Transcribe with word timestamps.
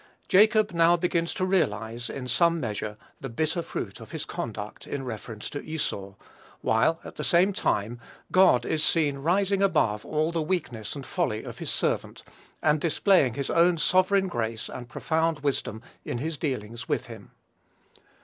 Jacob 0.27 0.71
now 0.71 0.97
begins 0.97 1.31
to 1.31 1.45
realize, 1.45 2.09
in 2.09 2.27
some 2.27 2.59
measure, 2.59 2.97
the 3.19 3.29
bitter 3.29 3.61
fruit 3.61 3.99
of 3.99 4.09
his 4.09 4.25
conduct, 4.25 4.87
in 4.87 5.03
reference 5.05 5.47
to 5.47 5.61
Esau; 5.63 6.15
while, 6.61 6.99
at 7.05 7.17
the 7.17 7.23
same 7.23 7.53
time, 7.53 7.99
God 8.31 8.65
is 8.65 8.83
seen 8.83 9.19
rising 9.19 9.61
above 9.61 10.03
all 10.03 10.31
the 10.31 10.41
weakness 10.41 10.95
and 10.95 11.05
folly 11.05 11.43
of 11.43 11.59
his 11.59 11.69
servant, 11.69 12.23
and 12.63 12.81
displaying 12.81 13.35
his 13.35 13.51
own 13.51 13.77
sovereign 13.77 14.27
grace 14.27 14.69
and 14.69 14.89
profound 14.89 15.41
wisdom 15.41 15.83
in 16.03 16.17
his 16.17 16.35
dealings 16.35 16.89
with 16.89 17.05
him. 17.05 17.29